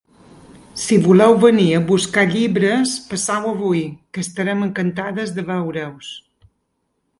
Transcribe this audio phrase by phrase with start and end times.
[0.83, 3.83] Si voleu venir a buscar llibres, passeu avui,
[4.15, 6.13] que estarem encantades de veure-us.